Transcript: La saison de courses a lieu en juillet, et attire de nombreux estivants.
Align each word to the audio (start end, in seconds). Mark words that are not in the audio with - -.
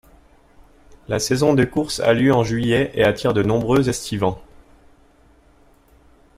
La 1.07 1.19
saison 1.19 1.53
de 1.53 1.63
courses 1.63 1.99
a 1.99 2.13
lieu 2.15 2.33
en 2.33 2.43
juillet, 2.43 2.89
et 2.95 3.03
attire 3.03 3.35
de 3.35 3.43
nombreux 3.43 3.87
estivants. 3.87 4.41